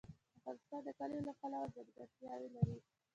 [0.37, 2.77] افغانستان د کلیو له پلوه ځانګړتیاوې لري.